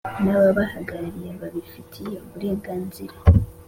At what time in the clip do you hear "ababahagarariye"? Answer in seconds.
0.35-1.29